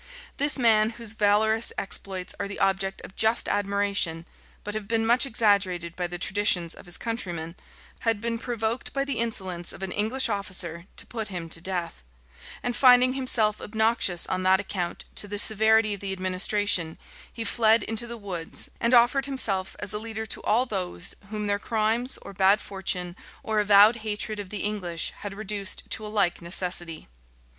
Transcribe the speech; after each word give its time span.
This 0.37 0.57
man, 0.57 0.89
whose 0.97 1.11
valorous 1.13 1.71
exploits 1.77 2.33
are 2.39 2.47
the 2.47 2.57
object 2.57 3.01
of 3.01 3.15
just 3.15 3.47
admiration, 3.47 4.25
but 4.63 4.73
have 4.73 4.87
been 4.87 5.05
much 5.05 5.27
exaggerated 5.27 5.95
by 5.95 6.07
the 6.07 6.17
traditions 6.17 6.73
of 6.73 6.87
his 6.87 6.97
countrymen, 6.97 7.55
had 7.99 8.19
been 8.19 8.39
provoked 8.39 8.93
by 8.93 9.05
the 9.05 9.19
insolence 9.19 9.71
of 9.71 9.83
an 9.83 9.91
English 9.91 10.27
officer 10.27 10.87
to 10.97 11.05
put 11.05 11.27
him 11.27 11.49
to 11.49 11.61
death; 11.61 12.01
and 12.63 12.75
finding 12.75 13.13
himself 13.13 13.61
obnoxious 13.61 14.25
on 14.25 14.41
that 14.41 14.59
account 14.59 15.05
to 15.13 15.27
the 15.27 15.37
severity 15.37 15.93
of 15.93 15.99
the 15.99 16.11
administration, 16.13 16.97
he 17.31 17.43
fled 17.43 17.83
into 17.83 18.07
the 18.07 18.17
woods, 18.17 18.71
and 18.79 18.95
offered 18.95 19.27
himself 19.27 19.75
as 19.77 19.93
a 19.93 19.99
leader 19.99 20.25
to 20.25 20.41
all 20.41 20.65
those 20.65 21.13
whom 21.29 21.45
their 21.45 21.59
crimes, 21.59 22.17
or 22.23 22.33
bad 22.33 22.59
fortune, 22.59 23.15
or 23.43 23.59
avowed 23.59 23.97
hatred 23.97 24.39
of 24.39 24.49
the 24.49 24.63
English, 24.63 25.13
had 25.19 25.35
reduced 25.35 25.87
to 25.91 26.03
a 26.03 26.07
like 26.09 26.41
necessity. 26.41 27.07